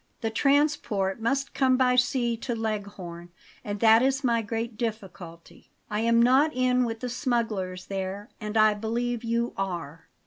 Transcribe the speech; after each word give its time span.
The 0.21 0.31
transport 0.31 1.21
must 1.21 1.53
come 1.53 1.77
by 1.77 1.95
sea 1.95 2.35
to 2.35 2.55
Leghorn, 2.55 3.29
and 3.63 3.79
that 3.81 4.01
is 4.01 4.23
my 4.23 4.41
great 4.41 4.75
difficulty; 4.75 5.69
I 5.91 5.99
am 5.99 6.19
not 6.19 6.51
in 6.55 6.85
with 6.85 7.01
the 7.01 7.07
smugglers 7.09 7.85
there, 7.85 8.31
and 8.39 8.57
I 8.57 8.73
believe 8.73 9.23
you 9.23 9.53
are." 9.57 10.07